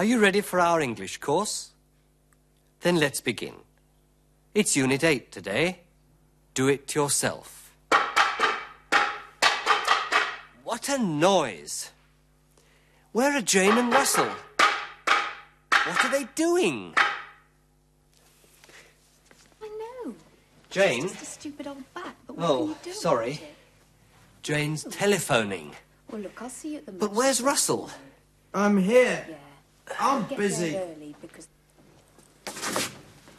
Hello. 0.00 0.06
Are 0.06 0.16
you 0.16 0.18
ready 0.18 0.40
for 0.40 0.58
our 0.58 0.80
English 0.80 1.18
course? 1.18 1.72
Then 2.80 2.96
let's 2.96 3.20
begin. 3.20 3.52
It's 4.54 4.74
Unit 4.74 5.04
8 5.04 5.30
today. 5.30 5.80
Do 6.54 6.68
it 6.68 6.94
yourself. 6.94 7.74
What 10.64 10.88
a 10.88 10.96
noise! 10.96 11.90
Where 13.12 13.36
are 13.36 13.42
Jane 13.42 13.76
and 13.76 13.92
Russell? 13.92 14.30
What 15.84 16.02
are 16.02 16.10
they 16.10 16.26
doing? 16.34 16.94
I 19.62 19.68
know. 19.68 20.14
Jane? 20.70 21.04
It's 21.04 21.12
just 21.12 21.22
a 21.22 21.26
stupid 21.26 21.66
old 21.66 21.84
bat. 21.92 22.14
But 22.26 22.38
what 22.38 22.48
Oh, 22.48 22.58
can 22.58 22.68
you 22.68 22.76
do 22.84 22.92
sorry. 22.92 23.40
Jane's 24.42 24.84
telephoning. 24.84 25.72
Well, 26.10 26.22
look, 26.22 26.40
I'll 26.40 26.48
see 26.48 26.72
you 26.72 26.78
at 26.78 26.86
the. 26.86 26.92
But 26.92 27.12
where's 27.12 27.42
Russell? 27.42 27.90
I'm 28.54 28.78
here. 28.78 29.26
Yeah. 29.28 29.36
I'm 29.98 30.26
Get 30.26 30.38
busy. 30.38 30.76
early 30.76 31.14
because 31.20 31.48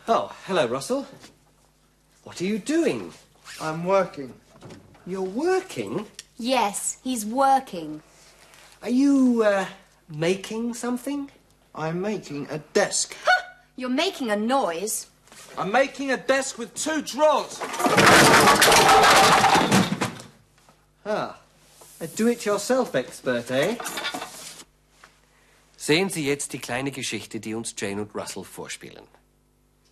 Oh, 0.08 0.32
hello, 0.46 0.68
Russell. 0.68 1.08
What 2.24 2.42
are 2.42 2.46
you 2.46 2.58
doing? 2.60 3.14
I'm 3.62 3.86
working. 3.86 4.34
You're 5.08 5.22
working? 5.22 6.06
yes, 6.38 6.98
he's 7.04 7.26
working. 7.26 8.02
Are 8.84 8.90
you, 8.90 9.44
uh, 9.44 9.66
making 10.10 10.74
something? 10.74 11.30
I'm 11.76 12.02
making 12.02 12.48
a 12.50 12.58
desk. 12.74 13.16
You're 13.76 13.90
making 13.90 14.32
a 14.32 14.36
noise. 14.36 15.08
I'm 15.58 15.72
making 15.72 16.12
a 16.12 16.18
desk 16.18 16.58
with 16.58 16.74
two 16.76 17.02
drawers. 17.02 17.60
Ah, 21.06 21.38
a 22.00 22.08
do-it-yourself-Expert, 22.08 23.50
eh? 23.52 23.76
Sehen 25.82 26.10
Sie 26.12 26.24
jetzt 26.24 26.54
die 26.54 26.60
kleine 26.60 26.92
Geschichte, 26.92 27.40
die 27.40 27.56
uns 27.56 27.74
Jane 27.76 28.04
und 28.04 28.14
Russell 28.14 28.44
vorspielen. 28.44 29.08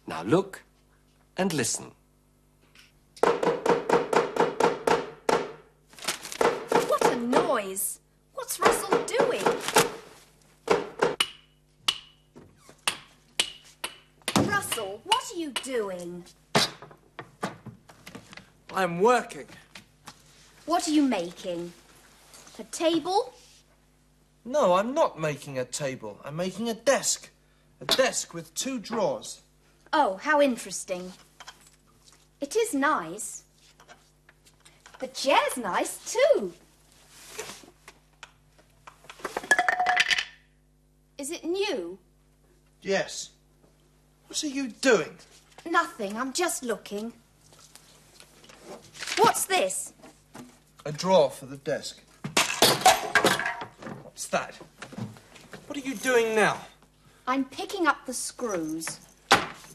Now 0.05 0.21
look 0.21 0.63
and 1.35 1.51
listen. 1.51 1.93
What 6.87 7.05
a 7.05 7.15
noise! 7.15 8.01
What's 8.35 8.59
Russell 8.59 9.03
doing? 9.07 9.43
Russell, 14.47 15.01
what 15.05 15.23
are 15.33 15.39
you 15.39 15.49
doing? 15.63 16.23
I'm 18.75 19.01
working. 19.01 19.47
What 20.67 20.87
are 20.87 20.91
you 20.91 21.01
making? 21.01 21.73
A 22.59 22.63
table? 22.65 23.33
No, 24.45 24.73
I'm 24.73 24.93
not 24.93 25.19
making 25.19 25.57
a 25.59 25.65
table. 25.65 26.19
I'm 26.23 26.35
making 26.35 26.69
a 26.69 26.73
desk. 26.73 27.29
A 27.81 27.85
desk 27.85 28.33
with 28.33 28.53
two 28.55 28.79
drawers. 28.79 29.41
Oh, 29.93 30.17
how 30.17 30.41
interesting. 30.41 31.13
It 32.41 32.55
is 32.55 32.73
nice. 32.73 33.43
The 34.99 35.07
chair's 35.07 35.57
nice 35.57 36.13
too. 36.35 36.53
Is 41.17 41.31
it 41.31 41.43
new? 41.43 41.99
Yes. 42.81 43.31
What 44.27 44.43
are 44.43 44.47
you 44.47 44.69
doing? 44.69 45.17
Nothing, 45.69 46.17
I'm 46.17 46.33
just 46.33 46.63
looking. 46.63 47.13
What's 49.17 49.45
this? 49.45 49.93
A 50.85 50.91
drawer 50.91 51.29
for 51.29 51.45
the 51.45 51.57
desk. 51.57 52.01
That? 54.31 54.55
What 55.65 55.77
are 55.77 55.81
you 55.81 55.95
doing 55.95 56.35
now? 56.35 56.61
I'm 57.25 57.45
picking 57.45 57.87
up 57.87 58.05
the 58.05 58.13
screws. 58.13 58.99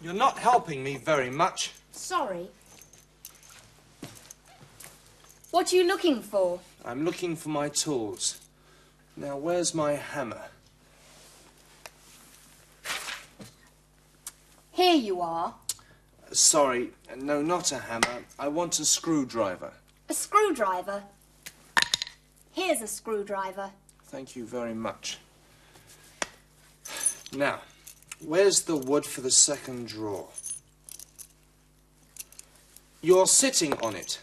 You're 0.01 0.15
not 0.15 0.39
helping 0.39 0.85
me 0.85 0.97
very 0.97 1.31
much. 1.31 1.73
Sorry. 1.93 2.49
What 5.51 5.73
are 5.73 5.77
you 5.77 5.87
looking 5.87 6.23
for? 6.23 6.61
I'm 6.85 7.05
looking 7.05 7.37
for 7.37 7.49
my 7.49 7.69
tools. 7.69 8.41
Now, 9.17 9.37
where's 9.37 9.75
my 9.75 9.93
hammer? 9.93 10.43
Here 14.73 14.95
you 14.95 15.21
are. 15.21 15.55
Sorry, 16.33 16.91
no, 17.17 17.41
not 17.43 17.71
a 17.71 17.79
hammer. 17.79 18.25
I 18.39 18.49
want 18.49 18.81
a 18.81 18.85
screwdriver. 18.85 19.73
A 20.09 20.15
screwdriver. 20.15 21.05
Here's 22.53 22.83
a 22.83 22.89
screwdriver. 22.89 23.71
Thank 24.15 24.37
you 24.37 24.47
very 24.47 24.75
much. 24.75 25.19
Now, 27.37 27.63
where's 28.25 28.63
the 28.63 28.77
wood 28.77 29.05
for 29.05 29.23
the 29.23 29.31
second 29.33 29.89
drawer? 29.89 30.29
You're 33.03 33.27
sitting 33.27 33.73
on 33.83 33.97
it. 33.97 34.21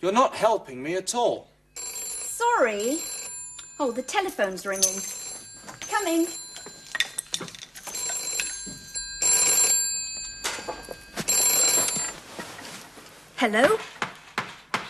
You're 0.00 0.10
not 0.10 0.34
helping 0.34 0.82
me 0.82 0.96
at 0.96 1.14
all. 1.14 1.46
Sorry. 1.76 2.98
Oh, 3.78 3.92
the 3.92 4.02
telephone's 4.02 4.66
ringing. 4.66 5.00
Coming. 5.88 6.26
Hello? 13.36 13.78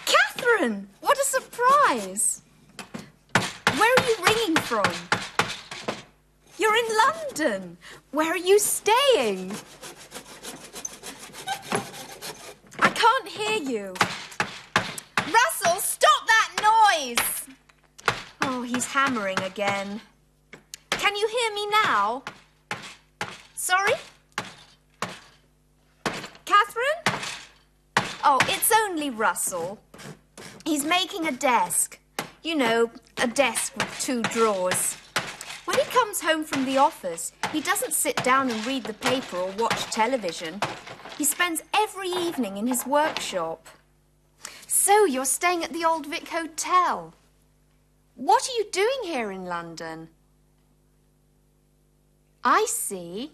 Catherine! 0.06 0.88
What 1.03 1.19
a 1.19 1.25
surprise! 1.26 2.35
Where 3.86 3.94
are 4.04 4.08
you 4.08 4.16
ringing 4.24 4.56
from? 4.62 4.92
You're 6.58 6.74
in 6.74 6.86
London. 7.06 7.76
Where 8.10 8.32
are 8.32 8.36
you 8.36 8.58
staying? 8.58 9.52
I 12.80 12.88
can't 12.88 13.28
hear 13.28 13.62
you. 13.62 13.94
Russell, 15.19 15.80
stop 15.80 16.26
that 16.26 16.50
noise! 16.98 17.46
Oh, 18.42 18.62
he's 18.62 18.86
hammering 18.86 19.38
again. 19.38 20.00
Can 20.91 21.14
you 21.14 21.28
hear 21.28 21.54
me 21.54 21.69
now? 21.84 22.25
Sorry? 23.54 23.94
Catherine? 26.44 27.20
Oh, 28.25 28.41
it's 28.48 28.72
only 28.84 29.10
Russell. 29.10 29.78
He's 30.64 30.84
making 30.84 31.28
a 31.28 31.32
desk. 31.32 32.00
You 32.42 32.56
know, 32.56 32.91
a 33.19 33.27
desk 33.27 33.75
with 33.77 34.00
two 34.00 34.22
drawers. 34.22 34.94
When 35.64 35.79
he 35.79 35.85
comes 35.85 36.20
home 36.20 36.44
from 36.44 36.64
the 36.64 36.79
office, 36.79 37.32
he 37.52 37.61
doesn't 37.61 37.94
sit 37.94 38.17
down 38.23 38.50
and 38.50 38.67
read 38.67 38.85
the 38.85 38.93
paper 38.93 39.37
or 39.38 39.50
watch 39.52 39.85
television. 39.87 40.61
He 41.17 41.25
spends 41.25 41.62
every 41.75 42.08
evening 42.08 42.56
in 42.56 42.67
his 42.67 42.87
workshop. 42.87 43.67
So, 44.67 45.05
you're 45.05 45.25
staying 45.25 45.64
at 45.64 45.73
the 45.73 45.85
Old 45.85 46.06
Vic 46.06 46.29
Hotel. 46.29 47.14
What 48.14 48.49
are 48.49 48.52
you 48.52 48.67
doing 48.70 49.00
here 49.05 49.31
in 49.31 49.46
London? 49.46 50.08
I 52.44 52.67
see. 52.69 53.32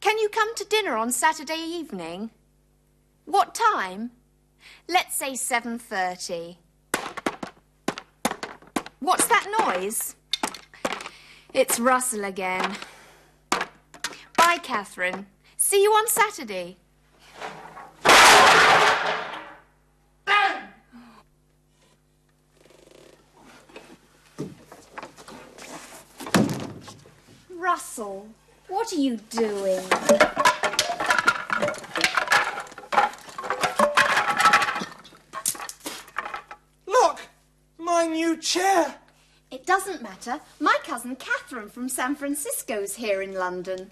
Can 0.00 0.18
you 0.18 0.28
come 0.28 0.54
to 0.54 0.64
dinner 0.64 0.96
on 0.96 1.10
Saturday 1.10 1.58
evening? 1.58 2.30
What 3.24 3.54
time? 3.54 4.12
Let's 4.88 5.16
say 5.16 5.32
7:30. 5.32 6.58
What's 9.00 9.26
that 9.28 9.46
noise? 9.66 10.14
It's 11.54 11.80
Russell 11.80 12.24
again. 12.24 12.76
Bye, 14.36 14.58
Catherine. 14.62 15.26
See 15.56 15.82
you 15.82 15.90
on 15.90 16.06
Saturday. 16.06 16.76
Russell, 27.48 28.28
what 28.68 28.92
are 28.92 28.96
you 28.96 29.16
doing? 29.30 29.82
Look! 36.86 37.20
My 37.78 38.06
new 38.06 38.36
chair! 38.50 38.96
It 39.50 39.66
doesn't 39.66 40.02
matter. 40.02 40.40
My 40.58 40.76
cousin 40.84 41.16
Catherine 41.16 41.68
from 41.68 41.88
San 41.88 42.14
Francisco's 42.14 42.96
here 42.96 43.22
in 43.22 43.34
London. 43.34 43.90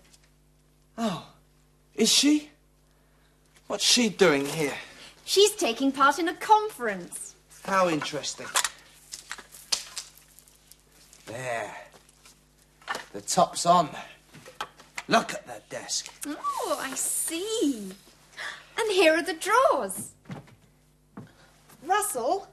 Oh, 0.96 1.26
is 1.94 2.12
she? 2.12 2.50
What's 3.68 3.84
she 3.84 4.08
doing 4.08 4.46
here? 4.46 4.74
She's 5.24 5.52
taking 5.52 5.92
part 5.92 6.18
in 6.18 6.28
a 6.28 6.34
conference. 6.34 7.34
How 7.64 7.88
interesting. 7.88 8.46
There. 11.26 11.74
The 13.12 13.20
top's 13.20 13.66
on. 13.66 13.90
Look 15.06 15.34
at 15.34 15.46
that 15.46 15.68
desk. 15.68 16.12
Oh, 16.26 16.78
I 16.80 16.94
see. 16.94 17.92
And 18.78 18.92
here 18.92 19.14
are 19.14 19.22
the 19.22 19.34
drawers. 19.34 20.12
Russell, 21.84 22.48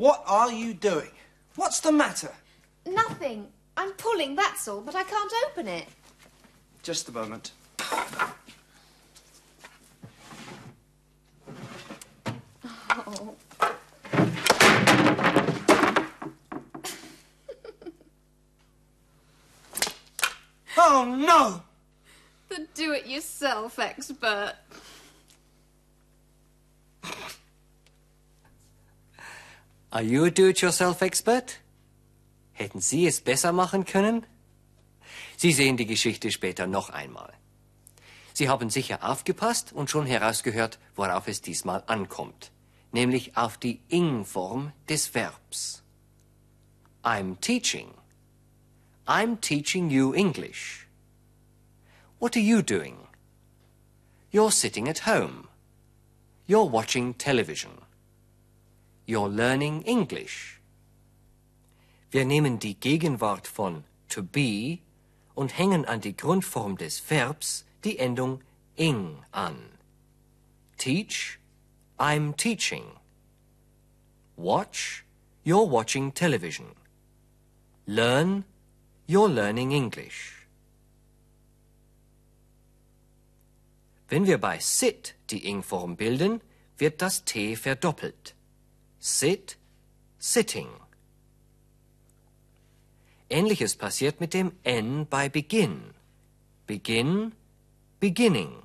What 0.00 0.24
are 0.26 0.50
you 0.50 0.72
doing? 0.72 1.10
What's 1.56 1.80
the 1.80 1.92
matter? 1.92 2.32
Nothing. 2.86 3.48
I'm 3.76 3.92
pulling, 3.92 4.34
that's 4.34 4.66
all, 4.66 4.80
but 4.80 4.94
I 4.94 5.02
can't 5.02 5.30
open 5.46 5.68
it. 5.68 5.84
Just 6.82 7.10
a 7.10 7.12
moment. 7.12 7.50
Oh. 13.06 13.34
Oh, 20.82 21.04
no! 21.04 21.62
The 22.48 22.66
do-it-yourself 22.72 23.78
expert. 23.78 24.54
Are 29.92 30.02
you 30.04 30.24
a 30.24 30.30
do-it-yourself 30.30 31.02
expert? 31.02 31.58
Hätten 32.52 32.80
Sie 32.80 33.06
es 33.08 33.20
besser 33.20 33.52
machen 33.52 33.84
können? 33.84 34.24
Sie 35.36 35.52
sehen 35.52 35.76
die 35.76 35.86
Geschichte 35.86 36.30
später 36.30 36.68
noch 36.68 36.90
einmal. 36.90 37.32
Sie 38.32 38.48
haben 38.48 38.70
sicher 38.70 39.02
aufgepasst 39.02 39.72
und 39.72 39.90
schon 39.90 40.06
herausgehört, 40.06 40.78
worauf 40.94 41.26
es 41.26 41.42
diesmal 41.42 41.82
ankommt, 41.86 42.52
nämlich 42.92 43.36
auf 43.36 43.58
die 43.58 43.80
Ing-Form 43.88 44.72
des 44.88 45.14
Verbs. 45.14 45.82
I'm 47.02 47.40
teaching. 47.40 47.88
I'm 49.06 49.40
teaching 49.40 49.90
you 49.90 50.12
English. 50.12 50.86
What 52.20 52.36
are 52.36 52.44
you 52.44 52.62
doing? 52.62 52.96
You're 54.30 54.52
sitting 54.52 54.88
at 54.88 55.04
home. 55.06 55.48
You're 56.46 56.70
watching 56.70 57.18
television. 57.18 57.72
You're 59.10 59.28
learning 59.28 59.82
English. 59.86 60.60
Wir 62.12 62.24
nehmen 62.24 62.60
die 62.60 62.78
Gegenwart 62.78 63.48
von 63.48 63.82
to 64.08 64.22
be 64.22 64.78
und 65.34 65.58
hängen 65.58 65.84
an 65.84 66.00
die 66.00 66.16
Grundform 66.16 66.76
des 66.76 67.00
Verbs 67.00 67.64
die 67.82 67.98
Endung 67.98 68.40
ing 68.76 69.18
an. 69.32 69.56
Teach, 70.78 71.40
I'm 71.98 72.36
teaching. 72.36 72.84
Watch, 74.36 75.04
you're 75.44 75.68
watching 75.68 76.14
television. 76.14 76.68
Learn, 77.86 78.44
you're 79.08 79.28
learning 79.28 79.72
English. 79.72 80.46
Wenn 84.08 84.26
wir 84.26 84.38
bei 84.38 84.60
sit 84.60 85.16
die 85.30 85.48
ing-Form 85.48 85.96
bilden, 85.96 86.40
wird 86.78 87.02
das 87.02 87.24
T 87.24 87.56
verdoppelt. 87.56 88.36
Sit, 89.02 89.56
sitting. 90.18 90.68
Ähnliches 93.30 93.74
passiert 93.74 94.20
mit 94.20 94.34
dem 94.34 94.52
N 94.62 95.06
bei 95.08 95.30
Begin. 95.30 95.94
Begin, 96.66 97.32
beginning. 97.98 98.62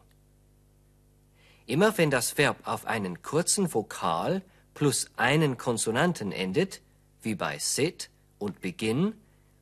Immer 1.67 1.97
wenn 1.97 2.11
das 2.11 2.37
Verb 2.37 2.57
auf 2.65 2.85
einen 2.85 3.21
kurzen 3.21 3.73
Vokal 3.73 4.41
plus 4.73 5.09
einen 5.15 5.57
Konsonanten 5.57 6.33
endet, 6.33 6.81
wie 7.21 7.35
bei 7.35 7.57
sit 7.57 8.09
und 8.37 8.59
begin, 8.59 9.13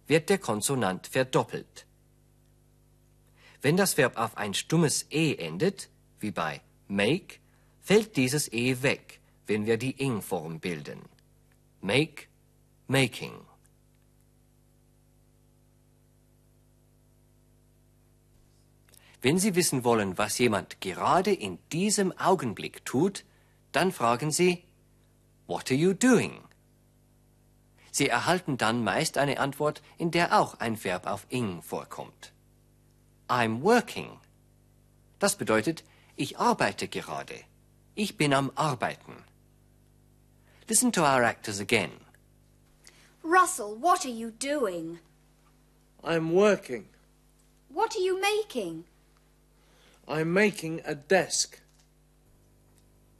wird 0.07 0.29
der 0.29 0.39
Konsonant 0.39 1.05
verdoppelt. 1.05 1.85
Wenn 3.61 3.77
das 3.77 3.95
Verb 3.95 4.17
auf 4.17 4.37
ein 4.37 4.55
stummes 4.55 5.05
E 5.11 5.35
endet, 5.35 5.89
wie 6.19 6.31
bei 6.31 6.61
make, 6.87 7.37
fällt 7.79 8.17
dieses 8.17 8.51
E 8.51 8.81
weg, 8.81 9.19
wenn 9.47 9.65
wir 9.65 9.77
die 9.77 10.01
ing-Form 10.01 10.59
bilden. 10.59 11.01
Make, 11.81 12.27
making. 12.87 13.33
Wenn 19.21 19.39
Sie 19.39 19.55
wissen 19.55 19.85
wollen, 19.85 20.17
was 20.17 20.37
jemand 20.37 20.81
gerade 20.81 21.31
in 21.31 21.57
diesem 21.71 22.11
Augenblick 22.17 22.83
tut, 22.83 23.23
dann 23.71 23.91
fragen 23.91 24.31
Sie, 24.31 24.63
What 25.47 25.71
are 25.71 25.79
you 25.79 25.93
doing? 25.93 26.41
Sie 27.91 28.09
erhalten 28.09 28.57
dann 28.57 28.83
meist 28.83 29.17
eine 29.17 29.39
Antwort, 29.39 29.81
in 29.97 30.11
der 30.11 30.39
auch 30.39 30.59
ein 30.59 30.83
Verb 30.83 31.05
auf 31.05 31.25
ing 31.29 31.61
vorkommt. 31.61 32.33
I'm 33.27 33.61
working. 33.61 34.19
Das 35.19 35.37
bedeutet, 35.37 35.83
ich 36.15 36.37
arbeite 36.37 36.87
gerade. 36.87 37.35
Ich 37.95 38.17
bin 38.17 38.33
am 38.33 38.51
Arbeiten. 38.55 39.13
Listen 40.69 40.91
to 40.91 41.03
our 41.03 41.23
actors 41.23 41.59
again. 41.59 41.91
Russell, 43.21 43.75
what 43.75 44.05
are 44.05 44.09
you 44.09 44.31
doing? 44.31 44.99
I'm 46.03 46.31
working. 46.33 46.85
What 47.69 47.95
are 47.95 47.99
you 47.99 48.19
making? 48.21 48.85
I'm 50.07 50.33
making 50.33 50.81
a 50.85 50.95
desk. 50.95 51.59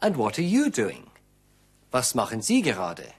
And 0.01 0.15
what 0.15 0.37
are 0.37 0.43
you 0.43 0.69
doing? 0.69 1.09
Was 1.91 2.13
machen 2.13 2.41
Sie 2.41 2.61
gerade? 2.61 3.13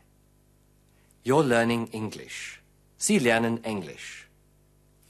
You're 1.22 1.44
learning 1.44 1.88
English. 1.92 2.60
Sie 2.98 3.18
lernen 3.18 3.62
Englisch. 3.64 4.28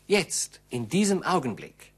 Jetzt, 0.06 0.60
in 0.70 0.88
diesem 0.88 1.22
Augenblick. 1.22 1.92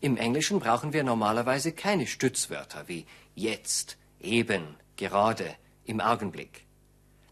Im 0.00 0.16
Englischen 0.16 0.60
brauchen 0.60 0.92
wir 0.92 1.02
normalerweise 1.04 1.72
keine 1.72 2.06
Stützwörter 2.06 2.88
wie 2.88 3.06
jetzt, 3.34 3.96
eben, 4.20 4.76
gerade, 4.96 5.56
im 5.84 6.00
Augenblick. 6.00 6.64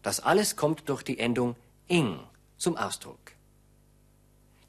Das 0.01 0.19
alles 0.19 0.55
kommt 0.55 0.89
durch 0.89 1.03
die 1.03 1.19
Endung 1.19 1.55
ing 1.87 2.19
zum 2.57 2.77
Ausdruck. 2.77 3.33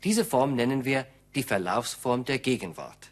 Diese 0.05 0.25
Form 0.25 0.55
nennen 0.55 0.85
wir 0.85 1.07
die 1.35 1.43
Verlaufsform 1.43 2.25
der 2.25 2.38
Gegenwart. 2.38 3.11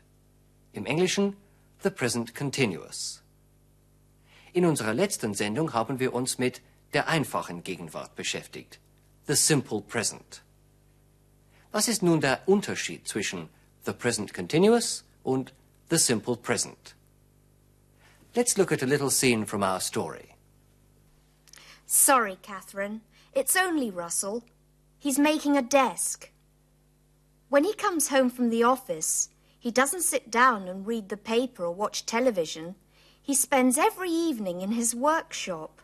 Im 0.72 0.86
Englischen 0.86 1.36
the 1.82 1.90
present 1.90 2.34
continuous. 2.34 3.22
In 4.52 4.66
unserer 4.66 4.94
letzten 4.94 5.34
Sendung 5.34 5.72
haben 5.72 5.98
wir 5.98 6.12
uns 6.12 6.38
mit 6.38 6.60
der 6.92 7.08
einfachen 7.08 7.62
Gegenwart 7.62 8.14
beschäftigt, 8.14 8.78
the 9.26 9.34
simple 9.34 9.80
present. 9.80 10.42
Was 11.72 11.88
ist 11.88 12.02
nun 12.02 12.20
der 12.20 12.46
Unterschied 12.46 13.08
zwischen 13.08 13.48
the 13.86 13.92
present 13.92 14.34
continuous 14.34 15.04
und 15.22 15.54
the 15.90 15.96
simple 15.96 16.36
present? 16.36 16.94
Let's 18.34 18.56
look 18.58 18.72
at 18.72 18.82
a 18.82 18.86
little 18.86 19.10
scene 19.10 19.46
from 19.46 19.62
our 19.62 19.80
story. 19.80 20.31
Sorry, 21.94 22.38
Catherine. 22.40 23.02
It's 23.34 23.54
only 23.54 23.90
Russell. 23.90 24.44
He's 24.98 25.18
making 25.18 25.58
a 25.58 25.62
desk. 25.62 26.30
When 27.50 27.64
he 27.64 27.74
comes 27.74 28.08
home 28.08 28.30
from 28.30 28.48
the 28.48 28.62
office, 28.62 29.28
he 29.58 29.70
doesn't 29.70 30.00
sit 30.00 30.30
down 30.30 30.68
and 30.68 30.86
read 30.86 31.10
the 31.10 31.18
paper 31.18 31.66
or 31.66 31.74
watch 31.74 32.06
television. 32.06 32.76
He 33.20 33.34
spends 33.34 33.76
every 33.76 34.08
evening 34.08 34.62
in 34.62 34.72
his 34.72 34.94
workshop. 34.94 35.82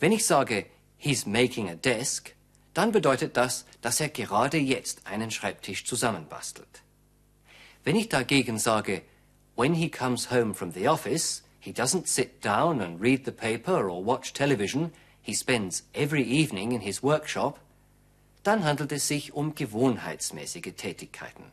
Wenn 0.00 0.12
ich 0.12 0.24
sage, 0.24 0.70
he's 0.96 1.26
making 1.26 1.68
a 1.68 1.74
desk, 1.74 2.34
dann 2.72 2.92
bedeutet 2.92 3.36
das, 3.36 3.66
dass 3.82 4.00
er 4.00 4.08
gerade 4.08 4.56
jetzt 4.56 5.06
einen 5.06 5.30
Schreibtisch 5.30 5.84
zusammenbastelt. 5.84 6.82
Wenn 7.84 7.96
ich 7.96 8.08
dagegen 8.08 8.58
sage, 8.58 9.02
when 9.54 9.74
he 9.74 9.90
comes 9.90 10.30
home 10.30 10.54
from 10.54 10.72
the 10.72 10.88
office, 10.88 11.42
he 11.58 11.72
doesn't 11.72 12.06
sit 12.06 12.42
down 12.44 12.80
and 12.80 13.00
read 13.00 13.24
the 13.24 13.32
paper 13.32 13.88
or 13.88 14.04
watch 14.04 14.32
television, 14.32 14.92
he 15.20 15.34
spends 15.34 15.82
every 15.94 16.22
evening 16.22 16.72
in 16.72 16.80
his 16.80 17.02
workshop, 17.02 17.58
dann 18.42 18.64
handelt 18.64 18.92
es 18.92 19.08
sich 19.08 19.34
um 19.34 19.54
gewohnheitsmäßige 19.54 20.74
Tätigkeiten. 20.76 21.52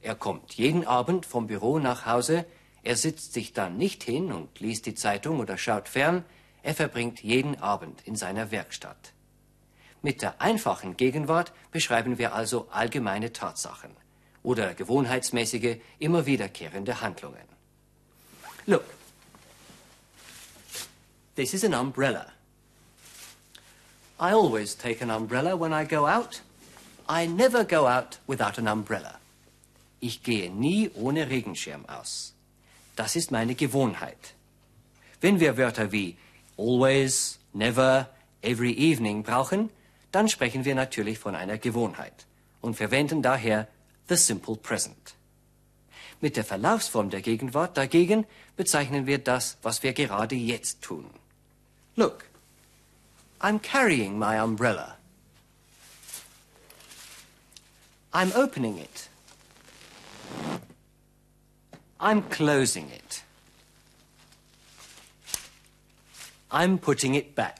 Er 0.00 0.14
kommt 0.14 0.54
jeden 0.54 0.86
Abend 0.86 1.26
vom 1.26 1.46
Büro 1.46 1.78
nach 1.78 2.06
Hause, 2.06 2.46
er 2.82 2.96
sitzt 2.96 3.34
sich 3.34 3.52
dann 3.52 3.76
nicht 3.76 4.02
hin 4.02 4.32
und 4.32 4.58
liest 4.58 4.86
die 4.86 4.94
Zeitung 4.94 5.40
oder 5.40 5.56
schaut 5.56 5.88
fern, 5.88 6.24
er 6.62 6.74
verbringt 6.74 7.22
jeden 7.22 7.60
Abend 7.60 8.00
in 8.06 8.16
seiner 8.16 8.50
Werkstatt. 8.50 9.12
Mit 10.00 10.22
der 10.22 10.40
einfachen 10.40 10.96
Gegenwart 10.96 11.52
beschreiben 11.70 12.18
wir 12.18 12.34
also 12.34 12.68
allgemeine 12.70 13.32
Tatsachen 13.32 13.90
oder 14.42 14.74
gewohnheitsmäßige, 14.74 15.76
immer 15.98 16.26
wiederkehrende 16.26 17.00
Handlungen. 17.00 17.46
Look, 18.66 18.84
this 21.42 21.54
is 21.54 21.64
an 21.64 21.74
umbrella. 21.74 22.26
I 24.20 24.30
always 24.32 24.76
take 24.76 25.00
an 25.02 25.10
umbrella 25.10 25.56
when 25.56 25.72
I 25.72 25.82
go 25.84 26.06
out. 26.06 26.40
I 27.08 27.26
never 27.26 27.64
go 27.64 27.88
out 27.88 28.18
without 28.28 28.58
an 28.58 28.68
umbrella. 28.68 29.18
Ich 30.00 30.22
gehe 30.22 30.50
nie 30.50 30.90
ohne 30.94 31.28
Regenschirm 31.28 31.84
aus. 31.88 32.32
Das 32.94 33.16
ist 33.16 33.32
meine 33.32 33.56
Gewohnheit. 33.56 34.34
Wenn 35.20 35.40
wir 35.40 35.56
Wörter 35.56 35.90
wie 35.90 36.16
always, 36.56 37.38
never, 37.52 38.06
every 38.40 38.72
evening 38.74 39.24
brauchen, 39.24 39.70
dann 40.12 40.28
sprechen 40.28 40.64
wir 40.64 40.76
natürlich 40.76 41.18
von 41.18 41.34
einer 41.34 41.58
Gewohnheit 41.58 42.24
und 42.60 42.76
verwenden 42.76 43.20
daher 43.20 43.66
the 44.08 44.14
simple 44.14 44.54
present. 44.54 45.16
Mit 46.20 46.36
der 46.36 46.44
Verlaufsform 46.44 47.10
der 47.10 47.20
Gegenwart 47.20 47.76
dagegen 47.76 48.26
bezeichnen 48.56 49.08
wir 49.08 49.18
das, 49.18 49.56
was 49.62 49.82
wir 49.82 49.92
gerade 49.92 50.36
jetzt 50.36 50.82
tun. 50.82 51.10
Look, 51.96 52.26
I'm 53.40 53.58
carrying 53.58 54.18
my 54.18 54.38
umbrella. 54.38 54.96
I'm 58.14 58.32
opening 58.34 58.78
it. 58.78 59.08
I'm 61.98 62.22
closing 62.22 62.90
it. 62.90 63.22
I'm 66.50 66.78
putting 66.78 67.14
it 67.14 67.34
back. 67.34 67.58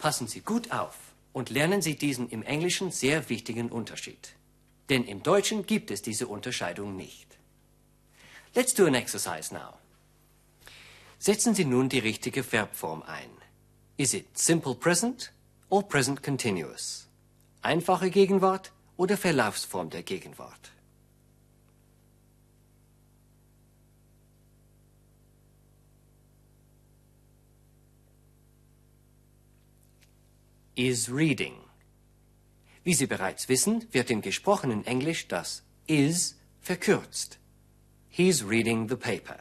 Passen 0.00 0.26
Sie 0.26 0.40
gut 0.40 0.72
auf 0.72 0.96
und 1.32 1.50
lernen 1.50 1.80
Sie 1.80 1.96
diesen 1.96 2.28
im 2.28 2.42
Englischen 2.42 2.90
sehr 2.90 3.28
wichtigen 3.28 3.70
Unterschied. 3.70 4.34
Denn 4.88 5.04
im 5.04 5.22
Deutschen 5.22 5.64
gibt 5.64 5.90
es 5.90 6.02
diese 6.02 6.26
Unterscheidung 6.26 6.96
nicht. 6.96 7.31
Let's 8.54 8.74
do 8.74 8.86
an 8.86 8.94
exercise 8.94 9.50
now. 9.50 9.78
Setzen 11.18 11.54
Sie 11.54 11.64
nun 11.64 11.88
die 11.88 12.00
richtige 12.00 12.42
Verbform 12.42 13.02
ein. 13.06 13.30
Is 13.96 14.12
it 14.12 14.36
simple 14.36 14.74
present 14.74 15.32
or 15.70 15.82
present 15.82 16.22
continuous? 16.22 17.08
Einfache 17.62 18.10
Gegenwart 18.10 18.72
oder 18.98 19.16
Verlaufsform 19.16 19.88
der 19.88 20.02
Gegenwart? 20.02 20.70
Is 30.74 31.08
reading. 31.10 31.54
Wie 32.84 32.94
Sie 32.94 33.06
bereits 33.06 33.48
wissen, 33.48 33.86
wird 33.92 34.10
im 34.10 34.20
gesprochenen 34.20 34.84
Englisch 34.84 35.28
das 35.28 35.62
is 35.86 36.36
verkürzt. 36.60 37.38
He's 38.14 38.44
reading 38.44 38.88
the 38.88 38.96
paper. 38.98 39.40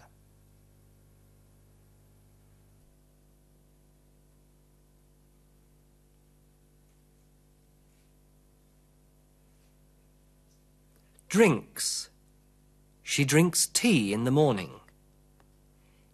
Drinks. 11.28 12.10
She 13.04 13.26
drinks 13.26 13.68
tea 13.68 14.14
in 14.14 14.24
the 14.24 14.32
morning. 14.32 14.80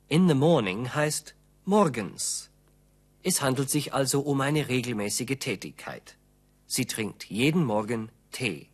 In 0.10 0.26
the 0.26 0.34
morning 0.34 0.88
heißt 0.96 1.34
morgens. 1.64 2.50
Es 3.24 3.40
handelt 3.40 3.70
sich 3.70 3.94
also 3.94 4.22
um 4.22 4.42
eine 4.42 4.68
regelmäßige 4.68 5.38
Tätigkeit. 5.38 6.18
Sie 6.66 6.86
trinkt 6.86 7.26
jeden 7.26 7.64
Morgen 7.66 8.10
Tee. 8.32 8.70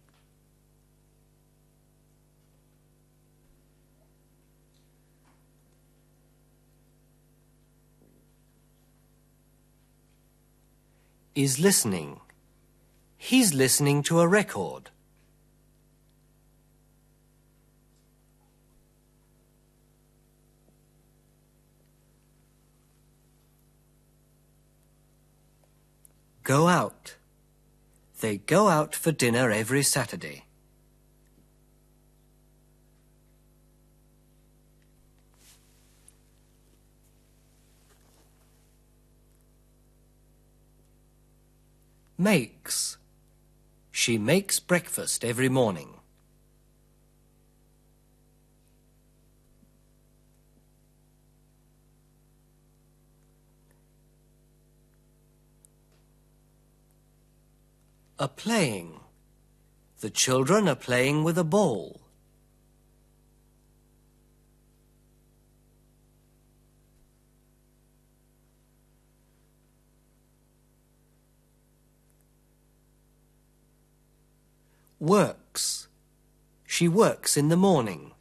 Is 11.35 11.59
listening. 11.59 12.19
He's 13.17 13.55
listening 13.55 14.03
to 14.03 14.19
a 14.19 14.27
record. 14.27 14.91
Go 26.43 26.67
out. 26.67 27.15
They 28.19 28.37
go 28.37 28.67
out 28.67 28.93
for 28.93 29.11
dinner 29.11 29.49
every 29.49 29.81
Saturday. 29.81 30.43
Makes. 42.23 42.97
She 43.91 44.17
makes 44.17 44.57
breakfast 44.57 45.25
every 45.25 45.49
morning. 45.49 45.95
A 58.17 58.29
playing. 58.29 59.01
The 59.99 60.09
children 60.09 60.69
are 60.69 60.75
playing 60.75 61.25
with 61.25 61.37
a 61.37 61.43
ball. 61.43 62.02
Works. 75.03 75.89
She 76.65 76.87
works 76.87 77.35
in 77.35 77.49
the 77.49 77.57
morning. 77.57 78.13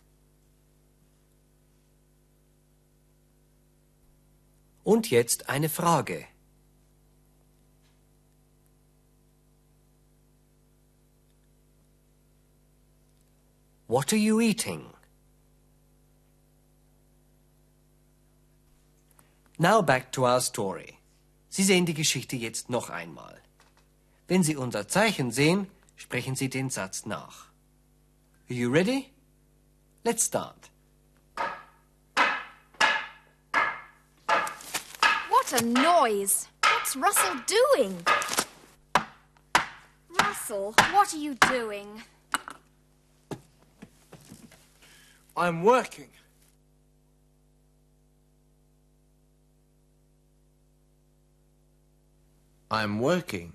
Und 4.83 5.09
jetzt 5.09 5.49
eine 5.49 5.69
Frage. 5.69 6.27
What 13.87 14.13
are 14.13 14.17
you 14.17 14.41
eating? 14.41 14.87
Now 19.57 19.83
back 19.83 20.11
to 20.11 20.27
our 20.27 20.41
story. 20.41 20.99
Sie 21.49 21.63
sehen 21.63 21.87
die 21.87 21.95
Geschichte 21.95 22.35
jetzt 22.35 22.71
noch 22.71 22.91
einmal. 22.91 23.41
Wenn 24.27 24.43
Sie 24.43 24.57
unser 24.57 24.89
Zeichen 24.89 25.31
sehen, 25.31 25.69
sprechen 26.03 26.35
Sie 26.35 26.49
den 26.49 26.69
Satz 26.69 27.07
nach. 27.07 27.47
Are 28.51 28.57
you 28.57 28.69
ready? 28.69 29.13
Let's 30.05 30.25
start. 30.25 30.69
What 35.31 35.53
a 35.61 35.63
noise! 35.65 36.49
What's 36.65 36.97
Russell 36.97 37.37
doing? 37.47 38.05
Russell, 40.19 40.75
what 40.93 41.15
are 41.15 41.19
you 41.19 41.35
doing? 41.35 42.03
I'm 45.37 45.63
working. 45.63 46.09
I'm 52.73 52.99
working. 52.99 53.53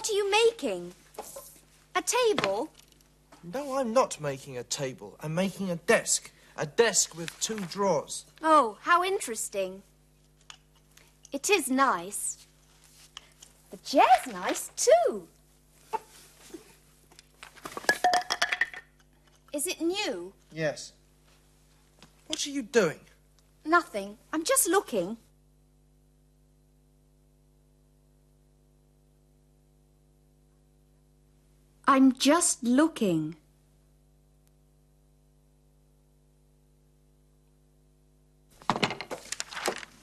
What 0.00 0.08
are 0.08 0.14
you 0.14 0.30
making? 0.30 0.94
A 1.94 2.00
table? 2.00 2.70
No, 3.44 3.76
I'm 3.76 3.92
not 3.92 4.18
making 4.18 4.56
a 4.56 4.62
table. 4.62 5.14
I'm 5.20 5.34
making 5.34 5.70
a 5.70 5.76
desk. 5.76 6.30
A 6.56 6.64
desk 6.64 7.14
with 7.14 7.38
two 7.38 7.58
drawers. 7.58 8.24
Oh, 8.42 8.78
how 8.80 9.04
interesting. 9.04 9.82
It 11.32 11.50
is 11.50 11.68
nice. 11.68 12.38
The 13.70 13.76
chair's 13.76 14.26
nice 14.26 14.70
too. 14.74 15.28
Is 19.52 19.66
it 19.66 19.82
new? 19.82 20.32
Yes. 20.50 20.94
What 22.26 22.46
are 22.46 22.50
you 22.50 22.62
doing? 22.62 23.00
Nothing. 23.66 24.16
I'm 24.32 24.44
just 24.44 24.66
looking. 24.66 25.18
I'm 31.90 32.12
just 32.12 32.62
looking. 32.62 33.34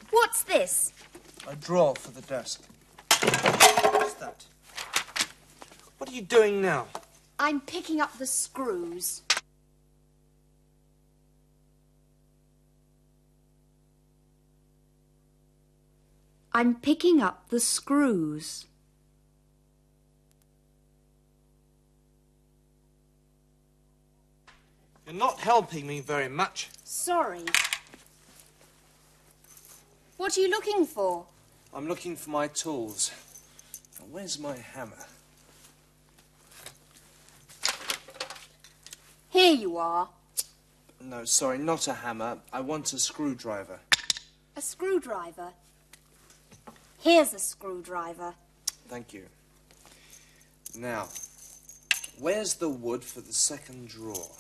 What's 0.09 0.43
this? 0.43 0.91
A 1.47 1.55
drawer 1.55 1.95
for 1.95 2.11
the 2.11 2.19
desk. 2.23 2.61
What's 3.21 4.15
that? 4.15 4.43
What 5.97 6.09
are 6.09 6.13
you 6.13 6.23
doing 6.23 6.61
now? 6.61 6.87
I'm 7.39 7.61
picking 7.61 8.01
up 8.01 8.17
the 8.17 8.27
screws. 8.27 9.21
I'm 16.51 16.75
picking 16.75 17.21
up 17.21 17.47
the 17.47 17.61
screws. 17.61 18.65
You're 25.07 25.15
not 25.15 25.39
helping 25.39 25.87
me 25.87 26.01
very 26.01 26.27
much. 26.27 26.69
Sorry. 26.83 27.45
What 30.17 30.37
are 30.37 30.41
you 30.41 30.49
looking 30.49 30.85
for? 30.85 31.23
I'm 31.73 31.87
looking 31.87 32.17
for 32.17 32.29
my 32.29 32.49
tools. 32.49 33.11
Now, 33.97 34.07
where's 34.11 34.37
my 34.37 34.57
hammer? 34.57 35.05
Here 39.29 39.53
you 39.53 39.77
are. 39.77 40.09
No, 40.99 41.23
sorry, 41.23 41.57
not 41.57 41.87
a 41.87 41.93
hammer. 41.93 42.39
I 42.51 42.59
want 42.59 42.91
a 42.91 42.99
screwdriver. 42.99 43.79
A 44.57 44.61
screwdriver. 44.61 45.53
Here's 46.99 47.33
a 47.33 47.39
screwdriver. 47.39 48.33
Thank 48.89 49.13
you. 49.13 49.23
Now, 50.75 51.07
where's 52.19 52.55
the 52.55 52.67
wood 52.67 53.05
for 53.05 53.21
the 53.21 53.31
second 53.31 53.87
drawer? 53.87 54.31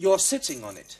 You're 0.00 0.20
sitting 0.20 0.62
on 0.62 0.76
it. 0.76 0.96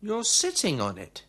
You're 0.00 0.24
sitting 0.24 0.80
on 0.80 0.96
it. 0.96 1.24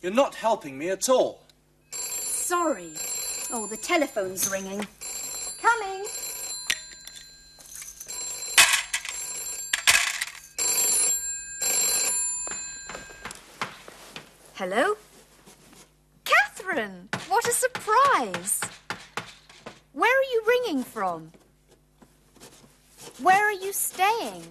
You're 0.00 0.12
not 0.12 0.36
helping 0.36 0.78
me 0.78 0.90
at 0.90 1.08
all. 1.08 1.42
Sorry. 1.90 2.92
Oh, 3.52 3.66
the 3.66 3.76
telephone's 3.76 4.48
ringing. 4.52 4.86
Coming. 5.60 6.04
Hello? 14.54 14.94
What 16.74 17.46
a 17.46 17.52
surprise! 17.52 18.60
Where 19.92 20.10
are 20.10 20.30
you 20.32 20.42
ringing 20.44 20.82
from? 20.82 21.30
Where 23.22 23.46
are 23.46 23.52
you 23.52 23.72
staying? 23.72 24.42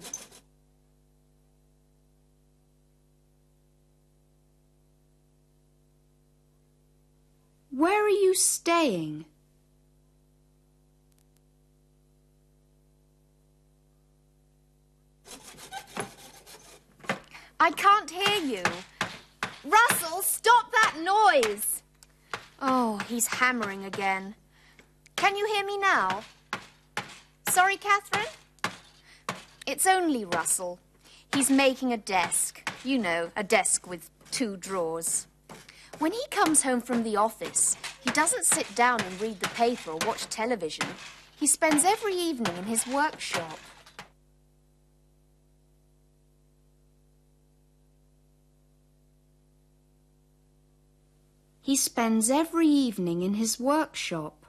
Where 7.70 8.06
are 8.06 8.08
you 8.08 8.34
staying? 8.34 9.26
I 17.60 17.70
can't 17.72 18.10
hear 18.10 18.38
you. 18.38 18.62
Russell, 19.62 20.22
stop 20.22 20.72
that 20.72 20.94
noise! 21.02 21.73
Oh, 22.66 22.98
he's 23.10 23.26
hammering 23.26 23.84
again. 23.84 24.36
Can 25.16 25.36
you 25.36 25.46
hear 25.52 25.66
me 25.66 25.76
now? 25.76 26.22
Sorry, 27.50 27.76
Catherine? 27.76 28.24
It's 29.66 29.86
only 29.86 30.24
Russell. 30.24 30.78
He's 31.34 31.50
making 31.50 31.92
a 31.92 31.98
desk. 31.98 32.66
You 32.82 32.96
know, 32.96 33.30
a 33.36 33.44
desk 33.44 33.86
with 33.86 34.08
two 34.30 34.56
drawers. 34.56 35.26
When 35.98 36.12
he 36.12 36.22
comes 36.30 36.62
home 36.62 36.80
from 36.80 37.02
the 37.02 37.18
office, 37.18 37.76
he 38.02 38.08
doesn't 38.12 38.46
sit 38.46 38.74
down 38.74 39.02
and 39.02 39.20
read 39.20 39.40
the 39.40 39.50
paper 39.50 39.90
or 39.90 39.98
watch 40.06 40.26
television. 40.30 40.86
He 41.38 41.46
spends 41.46 41.84
every 41.84 42.14
evening 42.14 42.56
in 42.56 42.64
his 42.64 42.86
workshop. 42.86 43.58
He 51.64 51.76
spends 51.76 52.28
every 52.28 52.68
evening 52.68 53.22
in 53.22 53.34
his 53.34 53.58
workshop. 53.58 54.44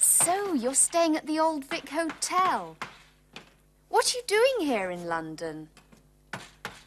So, 0.00 0.54
you're 0.54 0.74
staying 0.74 1.16
at 1.16 1.26
the 1.26 1.40
Old 1.40 1.64
Vic 1.64 1.88
Hotel. 1.88 2.76
What 3.88 4.14
are 4.14 4.16
you 4.16 4.22
doing 4.28 4.68
here 4.68 4.92
in 4.92 5.08
London? 5.08 5.70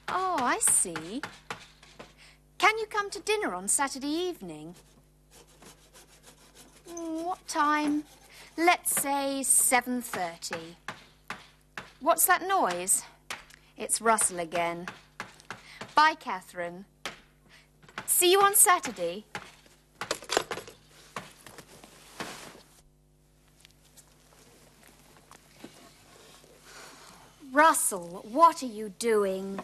Oh, 0.08 0.38
I 0.40 0.60
see. 0.60 1.22
Can 2.58 2.78
you 2.78 2.86
come 2.86 3.10
to 3.10 3.20
dinner 3.20 3.54
on 3.54 3.68
Saturday 3.68 4.08
evening? 4.08 4.76
What 6.86 7.46
time? 7.50 8.06
Let's 8.56 9.02
say 9.02 9.42
7:30. 9.44 10.78
What's 12.02 12.26
that 12.26 12.48
noise? 12.48 13.04
It's 13.78 14.00
Russell 14.00 14.40
again. 14.40 14.88
Bye, 15.96 16.16
Catherine. 16.18 16.86
See 18.06 18.32
you 18.32 18.42
on 18.42 18.56
Saturday. 18.56 19.26
Russell, 27.52 28.26
what 28.32 28.64
are 28.64 28.68
you 28.68 28.90
doing? 28.98 29.60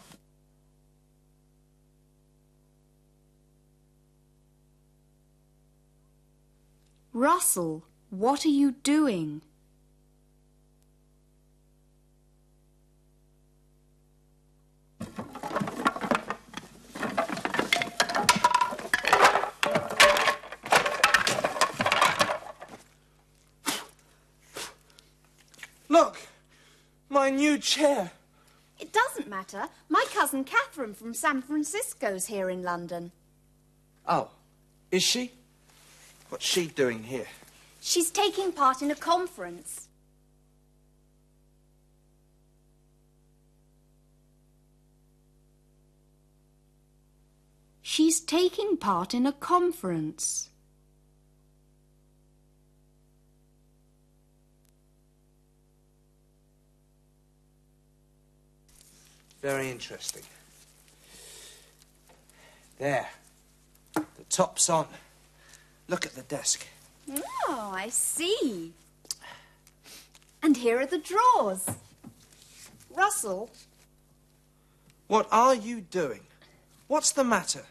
Russell, 7.14 7.84
what 8.10 8.44
are 8.44 8.50
you 8.50 8.72
doing? 8.72 9.40
Look! 25.88 26.18
My 27.08 27.30
new 27.56 27.62
chair. 27.62 28.10
It 28.78 28.92
doesn't 28.92 29.28
matter. 29.28 29.68
My 29.88 30.04
cousin 30.12 30.44
Catherine 30.44 30.92
from 30.92 31.14
San 31.14 31.40
Francisco's 31.40 32.26
here 32.26 32.50
in 32.50 32.62
London. 32.62 33.12
Oh, 34.06 34.28
is 34.90 35.02
she? 35.02 35.32
What's 36.28 36.44
she 36.44 36.66
doing 36.66 37.04
here? 37.04 37.26
She's 37.80 38.10
taking 38.10 38.52
part 38.52 38.82
in 38.82 38.90
a 38.90 38.94
conference. 38.94 39.88
She's 47.80 48.20
taking 48.20 48.76
part 48.76 49.14
in 49.14 49.24
a 49.24 49.32
conference. 49.32 50.50
Very 59.42 59.70
interesting. 59.70 60.22
There. 62.78 63.08
The 63.94 64.24
top's 64.28 64.68
on. 64.68 64.86
Look 65.88 66.04
at 66.04 66.14
the 66.14 66.22
desk. 66.22 66.66
Oh, 67.48 67.70
I 67.72 67.88
see. 67.88 68.72
And 70.42 70.56
here 70.56 70.80
are 70.80 70.86
the 70.86 70.98
drawers. 70.98 71.66
Russell, 72.94 73.50
What 75.06 75.28
are 75.30 75.54
you 75.54 75.80
doing? 75.80 76.22
What's 76.88 77.12
the 77.12 77.24
matter? 77.24 77.64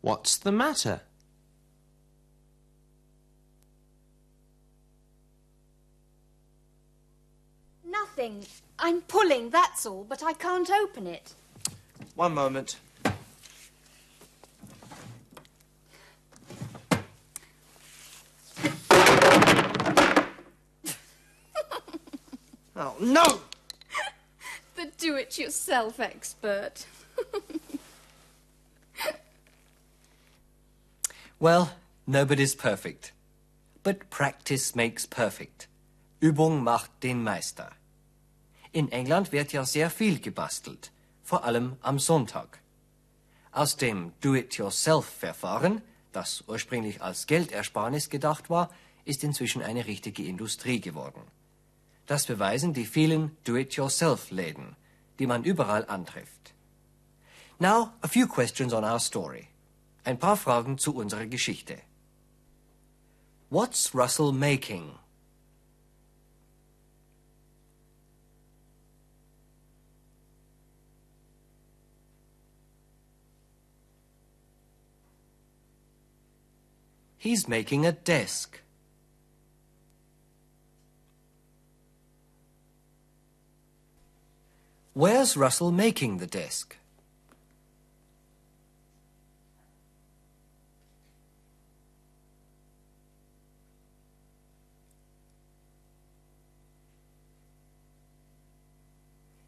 What's 0.00 0.36
the 0.36 0.52
matter? 0.52 1.02
Nothing. 8.18 8.44
I'm 8.78 9.00
pulling, 9.02 9.50
that's 9.50 9.86
all, 9.86 10.04
but 10.08 10.22
I 10.22 10.32
can't 10.32 10.70
open 10.70 11.06
it. 11.06 11.34
One 12.14 12.34
moment. 12.34 12.78
oh, 22.76 22.96
no! 23.00 23.40
The 24.76 24.90
do 24.96 25.16
it 25.16 25.38
yourself 25.38 26.00
expert. 26.00 26.86
Well, 31.40 31.76
nobody's 32.04 32.56
perfect. 32.56 33.12
But 33.84 34.10
practice 34.10 34.74
makes 34.74 35.06
perfect. 35.06 35.68
Übung 36.20 36.64
macht 36.64 36.90
den 37.00 37.22
Meister. 37.22 37.77
In 38.78 38.92
England 38.92 39.32
wird 39.32 39.52
ja 39.52 39.64
sehr 39.64 39.90
viel 39.90 40.20
gebastelt, 40.20 40.92
vor 41.24 41.42
allem 41.42 41.76
am 41.80 41.98
Sonntag. 41.98 42.60
Aus 43.50 43.76
dem 43.76 44.12
Do-it-yourself-Verfahren, 44.20 45.82
das 46.12 46.44
ursprünglich 46.46 47.02
als 47.02 47.26
Geldersparnis 47.26 48.08
gedacht 48.08 48.50
war, 48.50 48.70
ist 49.04 49.24
inzwischen 49.24 49.62
eine 49.62 49.88
richtige 49.88 50.22
Industrie 50.22 50.80
geworden. 50.80 51.22
Das 52.06 52.26
beweisen 52.26 52.72
die 52.72 52.86
vielen 52.86 53.36
Do-it-yourself-Läden, 53.42 54.76
die 55.18 55.26
man 55.26 55.42
überall 55.42 55.84
antrifft. 55.86 56.54
Now, 57.58 57.90
a 58.00 58.06
few 58.06 58.28
questions 58.28 58.72
on 58.72 58.84
our 58.84 59.00
story. 59.00 59.48
Ein 60.04 60.20
paar 60.20 60.36
Fragen 60.36 60.78
zu 60.78 60.94
unserer 60.94 61.26
Geschichte. 61.26 61.78
What's 63.50 63.92
Russell 63.92 64.30
making? 64.30 64.92
He's 77.18 77.48
making 77.48 77.84
a 77.84 77.92
desk. 77.92 78.60
Where's 84.94 85.36
Russell 85.36 85.72
making 85.72 86.18
the 86.18 86.26
desk? 86.26 86.76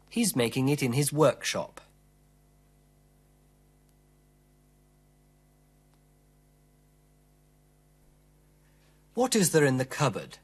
He's 0.09 0.35
making 0.35 0.67
it 0.67 0.83
in 0.83 0.91
his 0.91 1.13
workshop. 1.13 1.79
What 9.13 9.35
is 9.35 9.51
there 9.51 9.65
in 9.65 9.77
the 9.77 9.85
cupboard? 9.85 10.37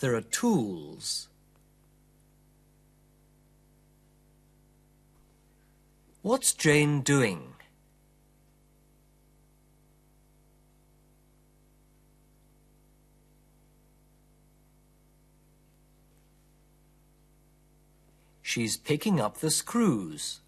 There 0.00 0.14
are 0.14 0.22
tools. 0.22 1.28
What's 6.22 6.54
Jane 6.54 7.02
doing? 7.02 7.54
She's 18.50 18.76
picking 18.76 19.20
up 19.20 19.38
the 19.38 19.48
screws. 19.48 20.40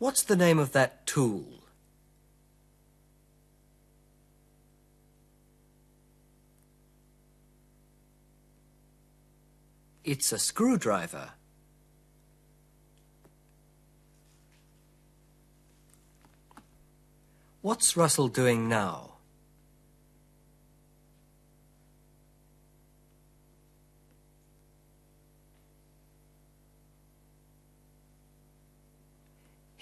What's 0.00 0.24
the 0.24 0.34
name 0.34 0.58
of 0.58 0.72
that 0.72 1.06
tool? 1.06 1.62
It's 10.02 10.32
a 10.32 10.40
screwdriver. 10.40 11.34
What's 17.62 17.96
Russell 17.96 18.26
doing 18.26 18.68
now? 18.68 19.13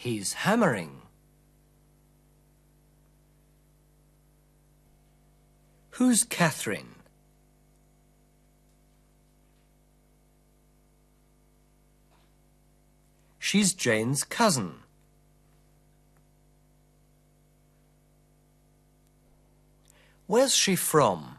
He's 0.02 0.32
hammering. 0.32 1.00
Who's 5.90 6.24
Catherine? 6.24 6.96
She's 13.38 13.74
Jane's 13.74 14.24
cousin. 14.24 14.74
Where's 20.26 20.52
she 20.52 20.74
from? 20.74 21.38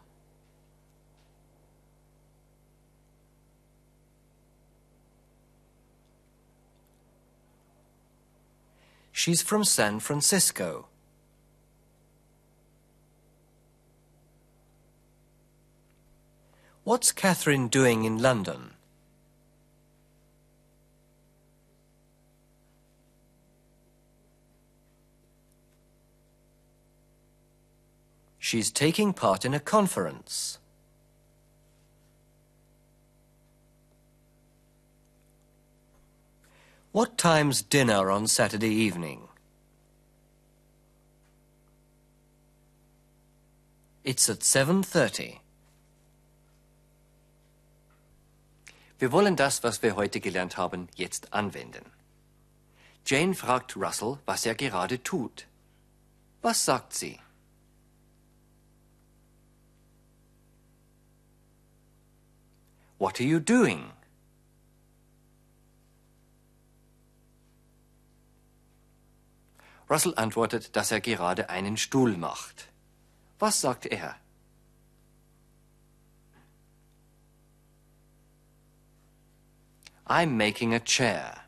She's 9.15 9.43
from 9.43 9.63
San 9.63 9.99
Francisco. 9.99 10.87
What's 16.83 17.11
Catherine 17.11 17.67
doing 17.67 18.05
in 18.05 18.17
London? 18.17 18.71
She's 28.39 28.71
taking 28.71 29.13
part 29.13 29.45
in 29.45 29.53
a 29.53 29.59
conference. 29.59 30.57
What 36.93 37.17
time's 37.17 37.63
dinner 37.63 38.11
on 38.11 38.27
Saturday 38.27 38.69
evening? 38.69 39.27
It's 44.03 44.29
at 44.29 44.41
7.30. 44.41 45.39
Wir 48.99 49.11
wollen 49.11 49.35
das, 49.35 49.63
was 49.63 49.81
wir 49.81 49.95
heute 49.95 50.19
gelernt 50.19 50.57
haben, 50.57 50.87
jetzt 50.95 51.33
anwenden. 51.33 51.83
Jane 53.07 53.33
fragt 53.33 53.75
Russell, 53.75 54.19
was 54.27 54.45
er 54.45 54.53
gerade 54.53 55.01
tut. 55.01 55.47
Was 56.43 56.63
sagt 56.63 56.93
sie? 56.93 57.19
What 62.99 63.19
are 63.19 63.27
you 63.27 63.39
doing? 63.39 63.93
Russell 69.89 70.13
antwortet, 70.15 70.75
dass 70.75 70.91
er 70.91 71.01
gerade 71.01 71.49
einen 71.49 71.77
Stuhl 71.77 72.17
macht. 72.17 72.69
Was 73.39 73.61
sagt 73.61 73.85
er? 73.85 74.15
I'm 80.05 80.37
making 80.37 80.73
a 80.73 80.79
chair. 80.79 81.43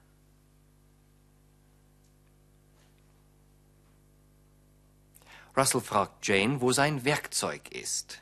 Russell 5.56 5.82
fragt 5.82 6.26
Jane, 6.28 6.60
wo 6.60 6.71
sein 6.71 7.06
Werkzeug 7.06 7.71
ist. 7.71 8.21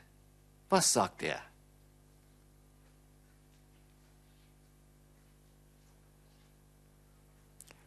Was 0.68 0.92
sagt 0.92 1.22
er? 1.22 1.40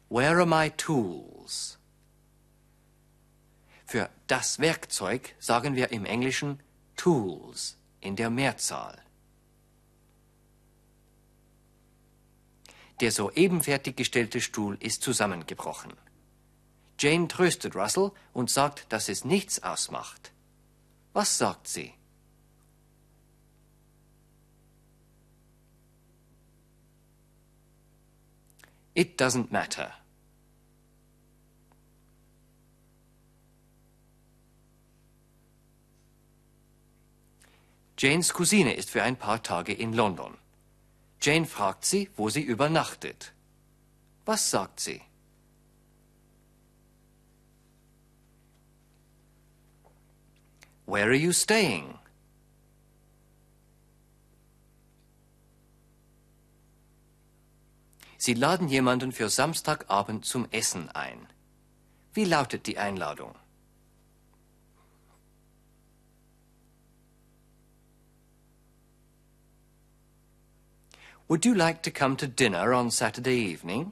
Where 0.10 0.40
are 0.40 0.46
my 0.46 0.70
tools? 0.70 1.77
Für 3.88 4.10
das 4.28 4.60
Werkzeug 4.60 5.34
sagen 5.40 5.76
wir 5.76 5.94
im 5.94 6.06
Englischen 6.06 6.60
Tools 6.98 7.78
in 8.02 8.18
der 8.18 8.30
Mehrzahl. 8.30 9.02
Der 13.00 13.14
soeben 13.14 13.64
fertiggestellte 13.64 14.42
Stuhl 14.42 14.76
ist 14.82 15.04
zusammengebrochen. 15.04 15.94
Jane 17.00 17.30
tröstet 17.30 17.76
Russell 17.78 18.12
und 18.34 18.50
sagt, 18.50 18.92
dass 18.92 19.08
es 19.08 19.24
nichts 19.24 19.64
ausmacht. 19.64 20.34
Was 21.14 21.38
sagt 21.38 21.70
sie? 21.70 21.94
It 28.94 29.22
doesn't 29.22 29.50
matter. 29.50 29.94
Janes 38.00 38.32
Cousine 38.32 38.74
ist 38.76 38.92
für 38.92 39.02
ein 39.02 39.16
paar 39.16 39.42
Tage 39.42 39.74
in 39.74 39.92
London. 39.92 40.38
Jane 41.20 41.48
fragt 41.48 41.84
sie, 41.84 42.12
wo 42.16 42.30
sie 42.30 42.44
übernachtet. 42.44 43.34
Was 44.26 44.52
sagt 44.52 44.80
sie? 44.80 45.02
Where 50.86 51.06
are 51.06 51.16
you 51.16 51.34
staying? 51.34 51.98
Sie 58.20 58.36
laden 58.36 58.68
jemanden 58.68 59.12
für 59.12 59.30
Samstagabend 59.30 60.24
zum 60.24 60.48
Essen 60.52 60.90
ein. 60.90 61.28
Wie 62.14 62.26
lautet 62.26 62.68
die 62.68 62.78
Einladung? 62.78 63.34
Would 71.28 71.46
you 71.46 71.54
like 71.54 71.82
to 71.84 71.92
come 71.92 72.16
to 72.18 72.28
dinner 72.28 72.74
on 72.74 72.90
Saturday 72.90 73.38
evening? 73.38 73.92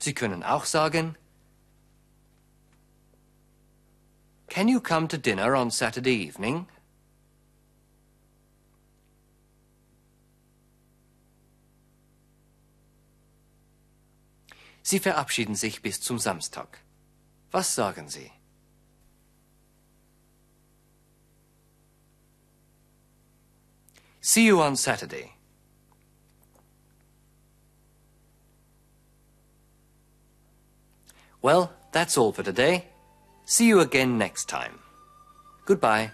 Sie 0.00 0.14
können 0.14 0.42
auch 0.42 0.64
sagen, 0.64 1.16
Can 4.48 4.68
you 4.68 4.80
come 4.80 5.08
to 5.08 5.16
dinner 5.16 5.54
on 5.54 5.70
Saturday 5.70 6.26
evening? 6.26 6.66
Sie 14.82 14.98
verabschieden 14.98 15.54
sich 15.54 15.80
bis 15.80 16.00
zum 16.00 16.18
Samstag. 16.18 16.80
Was 17.52 17.74
sagen 17.74 18.08
Sie? 18.08 18.30
See 24.24 24.46
you 24.46 24.62
on 24.62 24.76
Saturday. 24.76 25.34
Well, 31.42 31.72
that's 31.90 32.16
all 32.16 32.32
for 32.32 32.44
today. 32.44 32.86
See 33.46 33.66
you 33.66 33.80
again 33.80 34.18
next 34.18 34.48
time. 34.48 34.78
Goodbye. 35.66 36.12